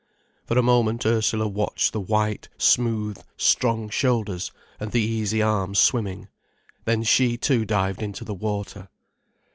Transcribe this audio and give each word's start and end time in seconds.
For 0.47 0.57
a 0.57 0.63
moment 0.63 1.05
Ursula 1.05 1.47
watched 1.47 1.93
the 1.93 1.99
white, 1.99 2.49
smooth, 2.57 3.19
strong 3.37 3.87
shoulders, 3.89 4.51
and 4.79 4.91
the 4.91 4.99
easy 4.99 5.43
arms 5.43 5.77
swimming. 5.77 6.27
Then 6.85 7.03
she 7.03 7.37
too 7.37 7.65
dived 7.65 8.01
into 8.01 8.23
the 8.25 8.33
water. 8.33 8.89